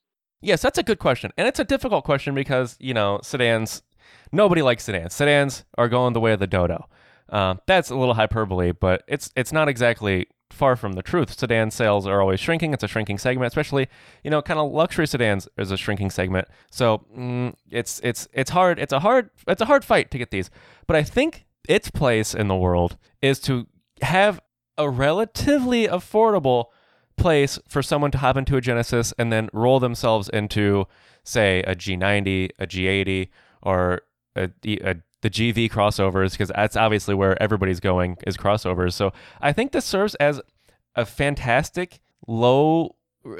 Yes, 0.40 0.62
that's 0.62 0.78
a 0.78 0.82
good 0.82 0.98
question. 0.98 1.32
And 1.36 1.46
it's 1.46 1.58
a 1.58 1.64
difficult 1.64 2.04
question 2.04 2.34
because, 2.34 2.76
you 2.78 2.92
know, 2.92 3.20
sedans, 3.22 3.82
nobody 4.32 4.62
likes 4.62 4.84
sedans. 4.84 5.14
Sedans 5.14 5.64
are 5.76 5.88
going 5.88 6.12
the 6.12 6.20
way 6.20 6.32
of 6.32 6.40
the 6.40 6.46
dodo. 6.46 6.88
Um, 7.28 7.60
that's 7.66 7.90
a 7.90 7.96
little 7.96 8.14
hyperbole, 8.14 8.72
but 8.72 9.02
it's 9.08 9.30
it's 9.36 9.52
not 9.52 9.68
exactly 9.68 10.28
far 10.50 10.76
from 10.76 10.92
the 10.92 11.02
truth. 11.02 11.38
Sedan 11.38 11.70
sales 11.70 12.06
are 12.06 12.20
always 12.20 12.40
shrinking. 12.40 12.72
It's 12.72 12.84
a 12.84 12.88
shrinking 12.88 13.18
segment, 13.18 13.48
especially, 13.48 13.88
you 14.22 14.30
know, 14.30 14.42
kind 14.42 14.60
of 14.60 14.70
luxury 14.70 15.06
sedans 15.06 15.48
is 15.58 15.70
a 15.70 15.76
shrinking 15.76 16.10
segment. 16.10 16.48
So 16.70 17.04
mm, 17.16 17.54
it's 17.70 18.00
it's 18.04 18.28
it's 18.32 18.50
hard. 18.50 18.78
It's 18.78 18.92
a 18.92 19.00
hard 19.00 19.30
it's 19.48 19.60
a 19.60 19.66
hard 19.66 19.84
fight 19.84 20.10
to 20.12 20.18
get 20.18 20.30
these. 20.30 20.50
But 20.86 20.96
I 20.96 21.02
think 21.02 21.46
its 21.68 21.90
place 21.90 22.34
in 22.34 22.48
the 22.48 22.56
world 22.56 22.96
is 23.20 23.40
to 23.40 23.66
have 24.02 24.40
a 24.78 24.88
relatively 24.88 25.88
affordable 25.88 26.66
place 27.16 27.58
for 27.66 27.82
someone 27.82 28.10
to 28.10 28.18
hop 28.18 28.36
into 28.36 28.56
a 28.56 28.60
Genesis 28.60 29.12
and 29.18 29.32
then 29.32 29.48
roll 29.52 29.80
themselves 29.80 30.28
into, 30.28 30.86
say, 31.24 31.60
a 31.62 31.74
G90, 31.74 32.50
a 32.58 32.66
G80, 32.66 33.28
or 33.66 34.02
a, 34.36 34.50
a 34.64 34.96
the 35.22 35.30
GV 35.30 35.70
crossovers, 35.70 36.32
because 36.32 36.50
that's 36.54 36.76
obviously 36.76 37.14
where 37.14 37.40
everybody's 37.42 37.80
going 37.80 38.16
is 38.26 38.36
crossovers. 38.36 38.92
So 38.92 39.12
I 39.40 39.52
think 39.52 39.72
this 39.72 39.84
serves 39.84 40.14
as 40.16 40.40
a 40.94 41.04
fantastic 41.04 42.00
low, 42.28 42.96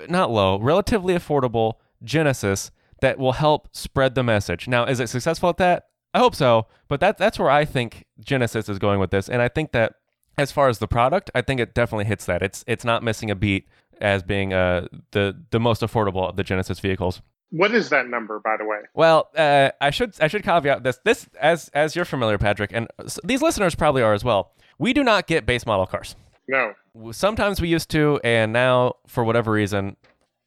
not 0.08 0.30
low, 0.30 0.58
relatively 0.58 1.14
affordable 1.14 1.74
Genesis 2.02 2.70
that 3.02 3.18
will 3.18 3.32
help 3.32 3.68
spread 3.72 4.14
the 4.14 4.22
message. 4.22 4.66
Now, 4.66 4.84
is 4.84 5.00
it 5.00 5.08
successful 5.08 5.50
at 5.50 5.58
that? 5.58 5.84
I 6.14 6.18
hope 6.18 6.34
so, 6.34 6.66
but 6.88 6.98
that 7.00 7.18
that's 7.18 7.38
where 7.38 7.50
I 7.50 7.64
think 7.64 8.06
Genesis 8.18 8.68
is 8.68 8.78
going 8.78 8.98
with 8.98 9.10
this, 9.10 9.28
and 9.28 9.42
I 9.42 9.48
think 9.48 9.72
that 9.72 9.94
as 10.38 10.50
far 10.50 10.68
as 10.68 10.78
the 10.78 10.88
product, 10.88 11.30
I 11.34 11.42
think 11.42 11.60
it 11.60 11.74
definitely 11.74 12.06
hits 12.06 12.24
that. 12.26 12.42
It's 12.42 12.64
it's 12.66 12.84
not 12.84 13.02
missing 13.02 13.30
a 13.30 13.34
beat 13.34 13.68
as 14.00 14.22
being 14.22 14.52
uh, 14.52 14.88
the 15.12 15.36
the 15.50 15.60
most 15.60 15.82
affordable 15.82 16.28
of 16.28 16.36
the 16.36 16.42
Genesis 16.42 16.80
vehicles. 16.80 17.20
What 17.50 17.74
is 17.74 17.90
that 17.90 18.08
number, 18.08 18.40
by 18.40 18.56
the 18.58 18.64
way? 18.64 18.78
Well, 18.94 19.28
uh, 19.36 19.70
I 19.80 19.90
should 19.90 20.14
I 20.20 20.28
should 20.28 20.42
caveat 20.42 20.82
this. 20.82 20.98
This 21.04 21.28
as 21.40 21.68
as 21.70 21.94
you're 21.94 22.04
familiar, 22.04 22.38
Patrick, 22.38 22.70
and 22.72 22.88
these 23.24 23.42
listeners 23.42 23.74
probably 23.74 24.02
are 24.02 24.14
as 24.14 24.24
well. 24.24 24.52
We 24.78 24.92
do 24.92 25.04
not 25.04 25.26
get 25.26 25.46
base 25.46 25.64
model 25.64 25.86
cars. 25.86 26.16
No. 26.48 26.74
Sometimes 27.12 27.60
we 27.60 27.68
used 27.68 27.90
to, 27.90 28.20
and 28.24 28.52
now 28.52 28.94
for 29.06 29.24
whatever 29.24 29.52
reason, 29.52 29.96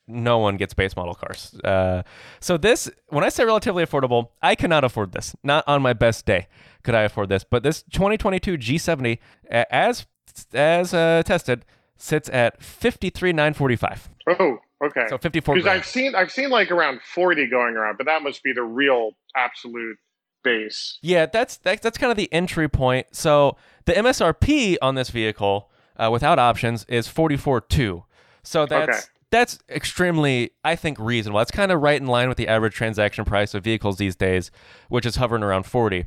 no 0.08 0.40
one 0.40 0.58
gets 0.58 0.74
base 0.74 0.96
model 0.96 1.14
cars. 1.14 1.54
Uh, 1.64 2.04
so 2.40 2.58
this, 2.58 2.90
when 3.08 3.24
I 3.24 3.30
say 3.30 3.46
relatively 3.46 3.86
affordable, 3.86 4.30
I 4.42 4.56
cannot 4.56 4.84
afford 4.84 5.12
this. 5.12 5.36
Not 5.44 5.64
on 5.68 5.82
my 5.82 5.94
best 5.94 6.26
day 6.26 6.48
could 6.84 6.96
I 6.96 7.04
afford 7.04 7.30
this. 7.30 7.44
But 7.44 7.64
this 7.64 7.84
2022 7.84 8.58
G70, 8.58 9.20
as 9.50 10.06
as 10.54 10.94
uh, 10.94 11.24
tested, 11.26 11.66
sits 11.98 12.30
at 12.30 12.62
53,945. 12.64 14.10
Oh, 14.40 14.58
okay. 14.84 15.06
So 15.10 15.18
54 15.18 15.56
Because. 15.56 15.70
I've 15.70 15.86
seen 15.86 16.16
I've 16.16 16.32
seen 16.32 16.50
like 16.50 16.72
around 16.72 17.02
forty 17.04 17.48
going 17.48 17.76
around, 17.76 17.98
but 17.98 18.06
that 18.06 18.24
must 18.24 18.44
be 18.44 18.54
the 18.54 18.64
real 18.64 19.12
absolute 19.36 19.98
base. 20.44 20.98
Yeah, 21.02 21.26
that's 21.26 21.58
that's 21.58 21.82
that's 21.82 21.98
kind 21.98 22.12
of 22.12 22.18
the 22.18 22.32
entry 22.34 22.70
point. 22.70 23.08
So 23.12 23.58
the 23.86 23.94
MSRP 23.94 24.78
on 24.82 24.96
this 24.96 25.10
vehicle 25.10 25.70
uh, 25.98 26.10
without 26.12 26.40
options 26.40 26.86
is 26.86 27.08
forty 27.08 27.38
four 27.38 27.62
two. 27.62 28.06
So 28.44 28.66
that's 28.66 28.90
Okay. 28.90 29.00
that's 29.32 29.60
extremely, 29.70 30.52
I 30.64 30.76
think, 30.76 30.98
reasonable. 31.00 31.40
That's 31.40 31.52
kind 31.52 31.72
of 31.72 31.82
right 31.82 32.00
in 32.00 32.08
line 32.08 32.30
with 32.30 32.38
the 32.38 32.48
average 32.48 32.74
transaction 32.74 33.26
price 33.26 33.54
of 33.54 33.64
vehicles 33.64 33.98
these 33.98 34.16
days, 34.16 34.50
which 34.88 35.06
is 35.06 35.18
hovering 35.18 35.44
around 35.44 35.64
forty. 35.64 36.06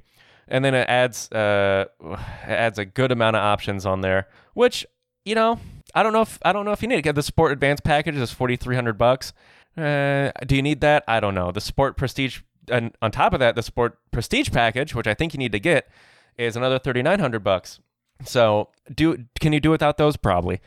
And 0.48 0.64
then 0.64 0.74
it 0.74 0.88
adds 0.88 1.30
uh, 1.30 1.86
it 2.00 2.18
adds 2.48 2.78
a 2.78 2.84
good 2.84 3.12
amount 3.12 3.36
of 3.36 3.42
options 3.42 3.84
on 3.86 4.00
there, 4.00 4.28
which 4.54 4.86
you 5.24 5.34
know 5.34 5.60
I 5.94 6.02
don't 6.02 6.12
know 6.12 6.22
if 6.22 6.38
I 6.42 6.52
don't 6.52 6.64
know 6.64 6.72
if 6.72 6.82
you 6.82 6.88
need 6.88 6.98
it. 6.98 7.02
Get 7.02 7.14
the 7.14 7.22
Sport 7.22 7.52
Advanced 7.52 7.84
package 7.84 8.16
is 8.16 8.32
forty 8.32 8.56
three 8.56 8.74
hundred 8.74 8.98
bucks. 8.98 9.32
Uh, 9.76 10.30
do 10.46 10.56
you 10.56 10.62
need 10.62 10.80
that? 10.80 11.04
I 11.08 11.20
don't 11.20 11.34
know. 11.34 11.50
The 11.52 11.60
Sport 11.60 11.96
Prestige, 11.96 12.40
and 12.68 12.94
on 13.00 13.10
top 13.10 13.32
of 13.32 13.40
that, 13.40 13.54
the 13.54 13.62
Sport 13.62 13.98
Prestige 14.10 14.50
package, 14.50 14.94
which 14.94 15.06
I 15.06 15.14
think 15.14 15.32
you 15.34 15.38
need 15.38 15.52
to 15.52 15.60
get, 15.60 15.88
is 16.36 16.56
another 16.56 16.78
thirty 16.78 17.02
nine 17.02 17.20
hundred 17.20 17.44
bucks. 17.44 17.80
So 18.24 18.68
do 18.94 19.24
can 19.40 19.52
you 19.52 19.60
do 19.60 19.70
without 19.70 19.96
those? 19.96 20.16
Probably. 20.16 20.60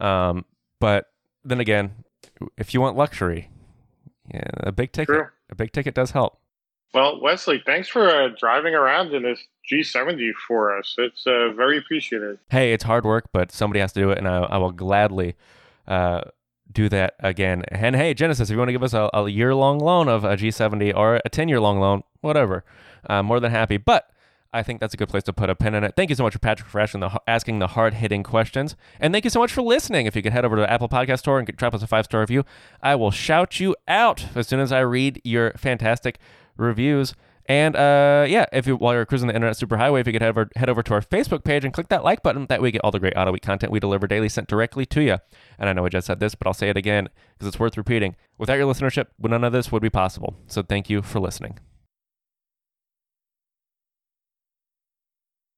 Um, 0.00 0.44
but 0.80 1.10
then 1.44 1.60
again, 1.60 2.04
if 2.56 2.74
you 2.74 2.80
want 2.80 2.96
luxury, 2.96 3.50
yeah, 4.32 4.42
a 4.58 4.72
big 4.72 4.92
ticket, 4.92 5.14
True. 5.14 5.28
a 5.50 5.54
big 5.54 5.72
ticket 5.72 5.94
does 5.94 6.12
help. 6.12 6.38
Well, 6.92 7.20
Wesley, 7.20 7.62
thanks 7.64 7.88
for 7.88 8.08
uh, 8.08 8.28
driving 8.38 8.74
around 8.74 9.12
in 9.14 9.22
this 9.22 9.40
G70 9.70 10.30
for 10.46 10.78
us. 10.78 10.94
It's 10.98 11.26
uh, 11.26 11.52
very 11.52 11.78
appreciated. 11.78 12.38
Hey, 12.50 12.72
it's 12.72 12.84
hard 12.84 13.04
work, 13.04 13.30
but 13.32 13.50
somebody 13.50 13.80
has 13.80 13.92
to 13.94 14.00
do 14.00 14.10
it, 14.10 14.18
and 14.18 14.28
I, 14.28 14.42
I 14.42 14.58
will 14.58 14.70
gladly 14.70 15.34
uh, 15.88 16.22
do 16.70 16.88
that 16.90 17.14
again. 17.20 17.64
And 17.68 17.96
hey, 17.96 18.14
Genesis, 18.14 18.48
if 18.48 18.52
you 18.52 18.58
want 18.58 18.68
to 18.68 18.72
give 18.72 18.82
us 18.82 18.94
a, 18.94 19.10
a 19.12 19.28
year 19.28 19.54
long 19.54 19.78
loan 19.78 20.08
of 20.08 20.24
a 20.24 20.36
G70 20.36 20.94
or 20.94 21.20
a 21.24 21.28
10 21.28 21.48
year 21.48 21.60
long 21.60 21.80
loan, 21.80 22.02
whatever, 22.20 22.64
I'm 23.06 23.26
more 23.26 23.40
than 23.40 23.50
happy. 23.50 23.76
But 23.76 24.10
I 24.52 24.62
think 24.62 24.80
that's 24.80 24.94
a 24.94 24.96
good 24.96 25.08
place 25.08 25.24
to 25.24 25.32
put 25.32 25.50
a 25.50 25.56
pin 25.56 25.74
in 25.74 25.82
it. 25.82 25.94
Thank 25.96 26.10
you 26.10 26.16
so 26.16 26.22
much 26.22 26.34
for 26.34 26.38
Patrick 26.38 26.68
for 26.68 26.80
asking 26.80 27.00
the, 27.00 27.20
asking 27.26 27.58
the 27.58 27.66
hard 27.66 27.94
hitting 27.94 28.22
questions. 28.22 28.76
And 29.00 29.12
thank 29.12 29.24
you 29.24 29.30
so 29.30 29.40
much 29.40 29.52
for 29.52 29.62
listening. 29.62 30.06
If 30.06 30.14
you 30.14 30.22
could 30.22 30.32
head 30.32 30.44
over 30.44 30.54
to 30.56 30.70
Apple 30.70 30.88
Podcast 30.88 31.20
Store 31.20 31.40
and 31.40 31.56
drop 31.56 31.74
us 31.74 31.82
a 31.82 31.88
five 31.88 32.04
star 32.04 32.20
review, 32.20 32.44
I 32.80 32.94
will 32.94 33.10
shout 33.10 33.58
you 33.58 33.74
out 33.88 34.26
as 34.36 34.46
soon 34.46 34.60
as 34.60 34.70
I 34.70 34.80
read 34.80 35.20
your 35.24 35.52
fantastic 35.56 36.18
reviews. 36.56 37.14
And 37.46 37.76
uh, 37.76 38.24
yeah, 38.26 38.46
if 38.52 38.66
you 38.66 38.76
while 38.76 38.94
you're 38.94 39.04
cruising 39.04 39.28
the 39.28 39.34
internet 39.34 39.56
superhighway, 39.56 40.00
if 40.00 40.06
you 40.06 40.14
could 40.14 40.22
head 40.22 40.30
over, 40.30 40.48
head 40.56 40.70
over 40.70 40.82
to 40.82 40.94
our 40.94 41.02
Facebook 41.02 41.44
page 41.44 41.64
and 41.64 41.74
click 41.74 41.88
that 41.88 42.02
like 42.02 42.22
button, 42.22 42.46
that 42.46 42.62
way 42.62 42.68
you 42.68 42.72
get 42.72 42.84
all 42.84 42.90
the 42.90 42.98
great 42.98 43.12
Auto 43.16 43.32
Week 43.32 43.42
content 43.42 43.70
we 43.70 43.80
deliver 43.80 44.06
daily 44.06 44.30
sent 44.30 44.48
directly 44.48 44.86
to 44.86 45.02
you. 45.02 45.18
And 45.58 45.68
I 45.68 45.74
know 45.74 45.84
I 45.84 45.90
just 45.90 46.06
said 46.06 46.20
this, 46.20 46.34
but 46.34 46.46
I'll 46.46 46.54
say 46.54 46.70
it 46.70 46.76
again 46.76 47.10
because 47.34 47.48
it's 47.48 47.60
worth 47.60 47.76
repeating. 47.76 48.16
Without 48.38 48.54
your 48.54 48.72
listenership, 48.72 49.08
none 49.18 49.44
of 49.44 49.52
this 49.52 49.70
would 49.70 49.82
be 49.82 49.90
possible. 49.90 50.34
So 50.46 50.62
thank 50.62 50.88
you 50.88 51.02
for 51.02 51.20
listening. 51.20 51.58